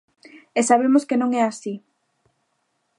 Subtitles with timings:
[0.59, 1.73] E sabemos que non é así.